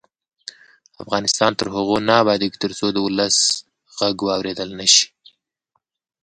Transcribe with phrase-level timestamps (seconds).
[1.03, 3.37] افغانستان تر هغو نه ابادیږي، ترڅو د ولس
[3.97, 5.05] غږ واوریدل نشي.